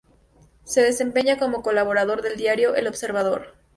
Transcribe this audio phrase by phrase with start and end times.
[0.63, 3.53] Se desempeña como colaborador del diario "El Observador".